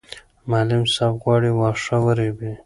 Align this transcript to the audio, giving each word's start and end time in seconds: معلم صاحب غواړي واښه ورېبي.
معلم 0.51 0.83
صاحب 0.95 1.15
غواړي 1.23 1.51
واښه 1.59 1.97
ورېبي. 2.05 2.51